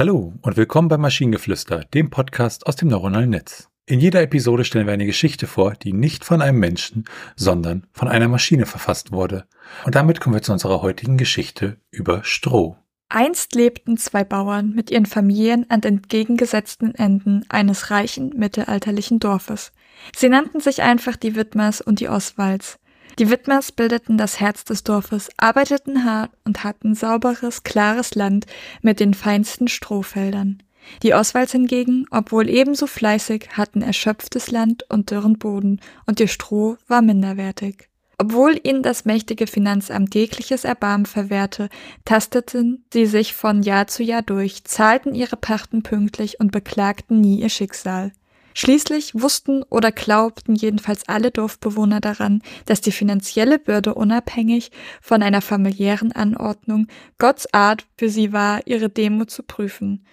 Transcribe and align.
Hallo 0.00 0.32
und 0.40 0.56
willkommen 0.56 0.88
bei 0.88 0.96
Maschinengeflüster, 0.96 1.84
dem 1.92 2.08
Podcast 2.08 2.66
aus 2.66 2.74
dem 2.74 2.88
neuronalen 2.88 3.28
Netz. 3.28 3.68
In 3.84 4.00
jeder 4.00 4.22
Episode 4.22 4.64
stellen 4.64 4.86
wir 4.86 4.94
eine 4.94 5.04
Geschichte 5.04 5.46
vor, 5.46 5.74
die 5.74 5.92
nicht 5.92 6.24
von 6.24 6.40
einem 6.40 6.58
Menschen, 6.58 7.04
sondern 7.36 7.86
von 7.92 8.08
einer 8.08 8.26
Maschine 8.26 8.64
verfasst 8.64 9.12
wurde. 9.12 9.44
Und 9.84 9.96
damit 9.96 10.18
kommen 10.18 10.34
wir 10.34 10.40
zu 10.40 10.52
unserer 10.52 10.80
heutigen 10.80 11.18
Geschichte 11.18 11.76
über 11.90 12.24
Stroh. 12.24 12.78
Einst 13.10 13.54
lebten 13.54 13.98
zwei 13.98 14.24
Bauern 14.24 14.72
mit 14.74 14.90
ihren 14.90 15.04
Familien 15.04 15.68
an 15.68 15.82
entgegengesetzten 15.82 16.94
Enden 16.94 17.44
eines 17.50 17.90
reichen 17.90 18.32
mittelalterlichen 18.34 19.18
Dorfes. 19.18 19.70
Sie 20.16 20.30
nannten 20.30 20.60
sich 20.60 20.80
einfach 20.80 21.16
die 21.16 21.36
Widmers 21.36 21.82
und 21.82 22.00
die 22.00 22.08
Oswalds. 22.08 22.78
Die 23.20 23.28
Widmers 23.28 23.70
bildeten 23.70 24.16
das 24.16 24.40
Herz 24.40 24.64
des 24.64 24.82
Dorfes, 24.82 25.28
arbeiteten 25.36 26.06
hart 26.06 26.30
und 26.44 26.64
hatten 26.64 26.94
sauberes, 26.94 27.64
klares 27.64 28.14
Land 28.14 28.46
mit 28.80 28.98
den 28.98 29.12
feinsten 29.12 29.68
Strohfeldern. 29.68 30.62
Die 31.02 31.12
Oswalds 31.12 31.52
hingegen, 31.52 32.06
obwohl 32.10 32.48
ebenso 32.48 32.86
fleißig, 32.86 33.50
hatten 33.58 33.82
erschöpftes 33.82 34.50
Land 34.50 34.86
und 34.88 35.10
dürren 35.10 35.38
Boden, 35.38 35.82
und 36.06 36.18
ihr 36.18 36.28
Stroh 36.28 36.78
war 36.88 37.02
minderwertig. 37.02 37.90
Obwohl 38.16 38.58
ihnen 38.62 38.82
das 38.82 39.04
mächtige 39.04 39.46
Finanzamt 39.46 40.14
jegliches 40.14 40.64
Erbarmen 40.64 41.04
verwehrte, 41.04 41.68
tasteten 42.06 42.86
sie 42.90 43.04
sich 43.04 43.34
von 43.34 43.62
Jahr 43.62 43.86
zu 43.86 44.02
Jahr 44.02 44.22
durch, 44.22 44.64
zahlten 44.64 45.14
ihre 45.14 45.36
Pachten 45.36 45.82
pünktlich 45.82 46.40
und 46.40 46.52
beklagten 46.52 47.20
nie 47.20 47.42
ihr 47.42 47.50
Schicksal. 47.50 48.12
Schließlich 48.54 49.12
wussten 49.14 49.62
oder 49.64 49.92
glaubten 49.92 50.54
jedenfalls 50.54 51.08
alle 51.08 51.30
Dorfbewohner 51.30 52.00
daran, 52.00 52.42
dass 52.66 52.80
die 52.80 52.92
finanzielle 52.92 53.58
Bürde 53.58 53.94
unabhängig 53.94 54.70
von 55.00 55.22
einer 55.22 55.40
familiären 55.40 56.12
Anordnung 56.12 56.88
Gottes 57.18 57.52
Art 57.54 57.86
für 57.96 58.08
sie 58.08 58.32
war, 58.32 58.66
ihre 58.66 58.88
Demo 58.88 59.24
zu 59.24 59.42
prüfen. 59.42 60.04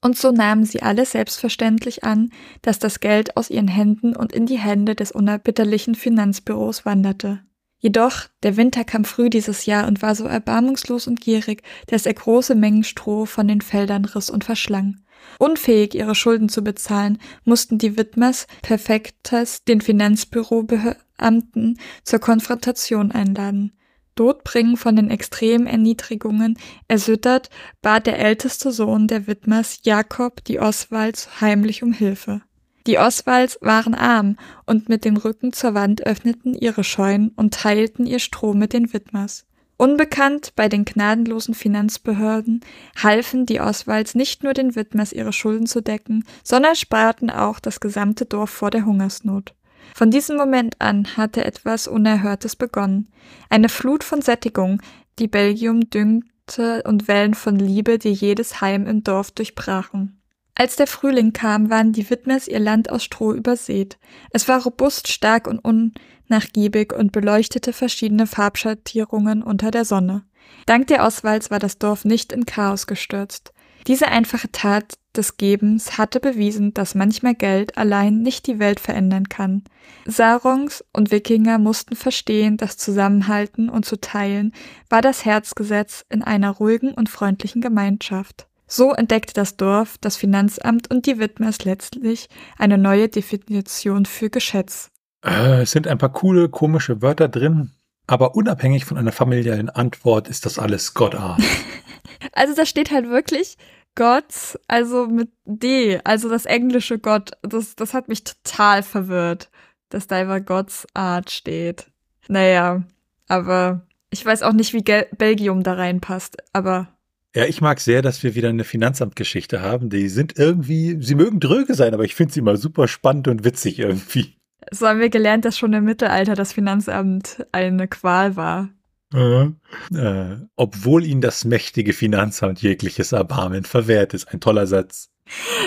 Und 0.00 0.16
so 0.16 0.30
nahmen 0.30 0.64
sie 0.64 0.82
alle 0.82 1.04
selbstverständlich 1.04 2.04
an, 2.04 2.30
dass 2.62 2.78
das 2.78 3.00
Geld 3.00 3.36
aus 3.36 3.50
ihren 3.50 3.68
Händen 3.68 4.14
und 4.14 4.32
in 4.32 4.46
die 4.46 4.58
Hände 4.58 4.94
des 4.94 5.12
unerbitterlichen 5.12 5.94
Finanzbüros 5.94 6.84
wanderte. 6.84 7.40
Jedoch, 7.78 8.24
der 8.42 8.56
Winter 8.56 8.84
kam 8.84 9.04
früh 9.04 9.30
dieses 9.30 9.66
Jahr 9.66 9.86
und 9.86 10.02
war 10.02 10.14
so 10.14 10.24
erbarmungslos 10.24 11.06
und 11.06 11.20
gierig, 11.20 11.62
dass 11.88 12.06
er 12.06 12.14
große 12.14 12.54
Mengen 12.54 12.84
Stroh 12.84 13.26
von 13.26 13.48
den 13.48 13.60
Feldern 13.60 14.04
riss 14.04 14.30
und 14.30 14.44
verschlang. 14.44 15.00
Unfähig, 15.38 15.94
ihre 15.94 16.14
Schulden 16.14 16.48
zu 16.48 16.62
bezahlen, 16.62 17.18
mussten 17.44 17.78
die 17.78 17.96
Widmers 17.96 18.46
Perfektes 18.62 19.64
den 19.64 19.80
Finanzbürobeamten 19.80 21.78
zur 22.04 22.18
Konfrontation 22.18 23.12
einladen. 23.12 23.72
Todbringen 24.14 24.78
von 24.78 24.96
den 24.96 25.10
extremen 25.10 25.66
Erniedrigungen 25.66 26.58
erschüttert, 26.88 27.50
bat 27.82 28.06
der 28.06 28.18
älteste 28.18 28.72
Sohn 28.72 29.08
der 29.08 29.26
Widmers, 29.26 29.80
Jakob, 29.82 30.42
die 30.44 30.58
Oswalds 30.58 31.42
heimlich 31.42 31.82
um 31.82 31.92
Hilfe. 31.92 32.40
Die 32.86 32.98
Oswalds 32.98 33.58
waren 33.60 33.94
arm 33.94 34.36
und 34.64 34.88
mit 34.88 35.04
dem 35.04 35.16
Rücken 35.16 35.52
zur 35.52 35.74
Wand 35.74 36.06
öffneten 36.06 36.54
ihre 36.54 36.84
Scheunen 36.84 37.30
und 37.30 37.52
teilten 37.52 38.06
ihr 38.06 38.20
Stroh 38.20 38.54
mit 38.54 38.72
den 38.72 38.92
Widmers. 38.92 39.44
Unbekannt 39.78 40.54
bei 40.56 40.68
den 40.70 40.86
gnadenlosen 40.86 41.54
Finanzbehörden 41.54 42.60
halfen 42.96 43.44
die 43.44 43.60
Oswalds 43.60 44.14
nicht 44.14 44.42
nur 44.42 44.54
den 44.54 44.74
Widmers 44.74 45.12
ihre 45.12 45.34
Schulden 45.34 45.66
zu 45.66 45.82
decken, 45.82 46.24
sondern 46.42 46.76
sparten 46.76 47.30
auch 47.30 47.60
das 47.60 47.80
gesamte 47.80 48.24
Dorf 48.24 48.50
vor 48.50 48.70
der 48.70 48.86
Hungersnot. 48.86 49.54
Von 49.94 50.10
diesem 50.10 50.36
Moment 50.36 50.76
an 50.80 51.16
hatte 51.16 51.44
etwas 51.44 51.88
Unerhörtes 51.88 52.56
begonnen. 52.56 53.08
Eine 53.50 53.68
Flut 53.68 54.02
von 54.02 54.22
Sättigung, 54.22 54.80
die 55.18 55.28
Belgium 55.28 55.90
düngte 55.90 56.82
und 56.84 57.06
Wellen 57.06 57.34
von 57.34 57.56
Liebe, 57.56 57.98
die 57.98 58.12
jedes 58.12 58.62
Heim 58.62 58.86
im 58.86 59.04
Dorf 59.04 59.30
durchbrachen. 59.30 60.20
Als 60.58 60.76
der 60.76 60.86
Frühling 60.86 61.34
kam, 61.34 61.68
waren 61.68 61.92
die 61.92 62.08
Widmers 62.08 62.48
ihr 62.48 62.58
Land 62.58 62.90
aus 62.90 63.04
Stroh 63.04 63.34
übersät. 63.34 63.98
Es 64.30 64.48
war 64.48 64.62
robust, 64.62 65.08
stark 65.08 65.46
und 65.46 65.58
unnachgiebig 65.58 66.94
und 66.94 67.12
beleuchtete 67.12 67.74
verschiedene 67.74 68.26
Farbschattierungen 68.26 69.42
unter 69.42 69.70
der 69.70 69.84
Sonne. 69.84 70.24
Dank 70.64 70.86
der 70.86 71.04
Oswalds 71.04 71.50
war 71.50 71.58
das 71.58 71.76
Dorf 71.78 72.06
nicht 72.06 72.32
in 72.32 72.46
Chaos 72.46 72.86
gestürzt. 72.86 73.52
Diese 73.86 74.08
einfache 74.08 74.50
Tat 74.50 74.94
des 75.14 75.36
Gebens 75.36 75.98
hatte 75.98 76.20
bewiesen, 76.20 76.72
dass 76.72 76.94
manchmal 76.94 77.34
Geld 77.34 77.76
allein 77.76 78.22
nicht 78.22 78.46
die 78.46 78.58
Welt 78.58 78.80
verändern 78.80 79.28
kann. 79.28 79.62
Sarongs 80.06 80.82
und 80.92 81.10
Wikinger 81.10 81.58
mussten 81.58 81.96
verstehen, 81.96 82.56
dass 82.56 82.78
Zusammenhalten 82.78 83.68
und 83.68 83.84
zu 83.84 84.00
teilen 84.00 84.52
war 84.88 85.02
das 85.02 85.26
Herzgesetz 85.26 86.06
in 86.08 86.22
einer 86.22 86.50
ruhigen 86.50 86.92
und 86.92 87.10
freundlichen 87.10 87.60
Gemeinschaft. 87.60 88.48
So 88.66 88.92
entdeckte 88.92 89.32
das 89.34 89.56
Dorf, 89.56 89.96
das 90.00 90.16
Finanzamt 90.16 90.90
und 90.90 91.06
die 91.06 91.18
Widmers 91.18 91.64
letztlich 91.64 92.28
eine 92.58 92.78
neue 92.78 93.08
Definition 93.08 94.06
für 94.06 94.28
Geschätz. 94.28 94.90
Äh, 95.24 95.62
es 95.62 95.70
sind 95.70 95.86
ein 95.86 95.98
paar 95.98 96.12
coole, 96.12 96.48
komische 96.48 97.00
Wörter 97.00 97.28
drin, 97.28 97.72
aber 98.06 98.34
unabhängig 98.34 98.84
von 98.84 98.98
einer 98.98 99.12
familiären 99.12 99.70
Antwort 99.70 100.28
ist 100.28 100.46
das 100.46 100.58
alles 100.58 100.94
Gottart. 100.94 101.40
also 102.32 102.54
da 102.54 102.66
steht 102.66 102.90
halt 102.90 103.08
wirklich 103.08 103.56
Gott, 103.94 104.58
also 104.68 105.06
mit 105.06 105.30
D, 105.44 106.00
also 106.04 106.28
das 106.28 106.44
englische 106.44 106.98
Gott, 106.98 107.30
das, 107.42 107.76
das 107.76 107.94
hat 107.94 108.08
mich 108.08 108.24
total 108.24 108.82
verwirrt, 108.82 109.48
dass 109.88 110.06
da 110.06 110.22
über 110.22 110.40
Gottes 110.40 110.86
Art 110.92 111.30
steht. 111.30 111.90
Naja, 112.28 112.82
aber 113.28 113.86
ich 114.10 114.24
weiß 114.24 114.42
auch 114.42 114.52
nicht, 114.52 114.72
wie 114.72 114.82
Gel 114.82 115.06
Belgium 115.16 115.62
da 115.62 115.74
reinpasst, 115.74 116.36
aber. 116.52 116.88
Ja, 117.36 117.44
ich 117.44 117.60
mag 117.60 117.80
sehr, 117.80 118.00
dass 118.00 118.22
wir 118.22 118.34
wieder 118.34 118.48
eine 118.48 118.64
Finanzamtgeschichte 118.64 119.60
haben. 119.60 119.90
Die 119.90 120.08
sind 120.08 120.38
irgendwie, 120.38 120.96
sie 121.02 121.14
mögen 121.14 121.38
dröge 121.38 121.74
sein, 121.74 121.92
aber 121.92 122.04
ich 122.04 122.14
finde 122.14 122.32
sie 122.32 122.40
mal 122.40 122.56
super 122.56 122.88
spannend 122.88 123.28
und 123.28 123.44
witzig 123.44 123.78
irgendwie. 123.78 124.38
So 124.70 124.88
haben 124.88 125.00
wir 125.00 125.10
gelernt, 125.10 125.44
dass 125.44 125.58
schon 125.58 125.74
im 125.74 125.84
Mittelalter 125.84 126.34
das 126.34 126.54
Finanzamt 126.54 127.46
eine 127.52 127.88
Qual 127.88 128.36
war. 128.36 128.70
Äh, 129.12 129.50
äh, 129.94 130.36
obwohl 130.56 131.04
ihnen 131.04 131.20
das 131.20 131.44
mächtige 131.44 131.92
Finanzamt 131.92 132.62
jegliches 132.62 133.12
Erbarmen 133.12 133.64
verwehrt 133.64 134.14
ist. 134.14 134.32
Ein 134.32 134.40
toller 134.40 134.66
Satz. 134.66 135.10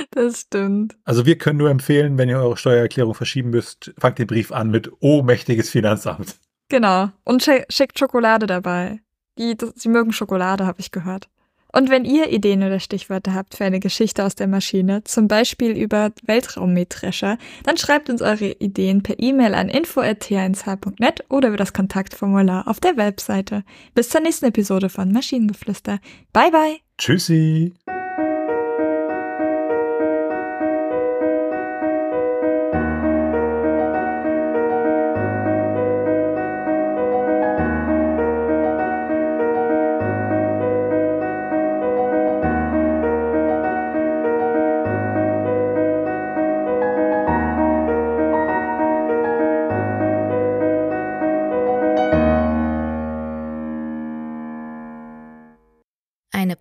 Das 0.09 0.39
stimmt. 0.41 0.97
Also 1.03 1.27
wir 1.27 1.37
können 1.37 1.59
nur 1.59 1.69
empfehlen, 1.69 2.17
wenn 2.17 2.29
ihr 2.29 2.39
eure 2.39 2.57
Steuererklärung 2.57 3.13
verschieben 3.13 3.51
müsst, 3.51 3.93
fangt 3.99 4.17
den 4.17 4.25
Brief 4.25 4.51
an 4.51 4.71
mit 4.71 4.91
Oh, 5.01 5.21
mächtiges 5.21 5.69
Finanzamt. 5.69 6.35
Genau. 6.69 7.11
Und 7.25 7.43
schickt 7.43 7.99
Schokolade 7.99 8.47
dabei. 8.47 9.01
Die, 9.37 9.55
das, 9.55 9.73
sie 9.75 9.89
mögen 9.89 10.13
Schokolade, 10.13 10.65
habe 10.65 10.79
ich 10.79 10.89
gehört. 10.89 11.29
Und 11.71 11.89
wenn 11.89 12.05
ihr 12.05 12.31
Ideen 12.31 12.63
oder 12.63 12.79
Stichwörter 12.79 13.33
habt 13.33 13.55
für 13.55 13.65
eine 13.65 13.79
Geschichte 13.79 14.23
aus 14.25 14.35
der 14.35 14.47
Maschine, 14.47 15.03
zum 15.03 15.27
Beispiel 15.27 15.71
über 15.71 16.11
Weltraummähdrescher, 16.23 17.37
dann 17.63 17.77
schreibt 17.77 18.09
uns 18.09 18.21
eure 18.21 18.51
Ideen 18.53 19.03
per 19.03 19.19
E-Mail 19.19 19.53
an 19.53 19.69
info.t1h.net 19.69 21.23
oder 21.29 21.49
über 21.49 21.57
das 21.57 21.73
Kontaktformular 21.73 22.67
auf 22.67 22.79
der 22.79 22.97
Webseite. 22.97 23.63
Bis 23.93 24.09
zur 24.09 24.21
nächsten 24.21 24.45
Episode 24.45 24.89
von 24.89 25.11
Maschinengeflüster. 25.11 25.99
Bye 26.33 26.51
bye. 26.51 26.77
Tschüssi. 26.97 27.73